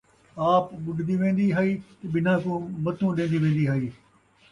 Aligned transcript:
آپ 0.53 0.65
ٻُݙدی 0.83 1.15
وین٘دی 1.21 1.47
ہئی 1.57 1.71
تے 1.99 2.05
ٻنہاں 2.11 2.37
کوں 2.43 2.59
متوں 2.83 3.11
ݙین٘دی 3.17 3.37
وین٘دی 3.43 3.65
ہئی 3.71 3.87